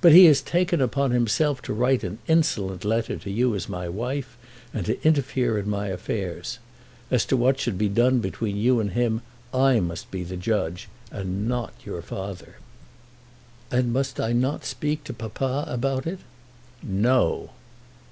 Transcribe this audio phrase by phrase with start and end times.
[0.00, 3.88] But he has taken upon himself to write an insolent letter to you as my
[3.88, 4.38] wife,
[4.72, 6.60] and to interfere in my affairs.
[7.10, 10.88] As to what should be done between you and him I must be the judge,
[11.10, 12.58] and not your father."
[13.72, 16.20] "And must I not speak to papa about it?"
[16.80, 17.50] "No!"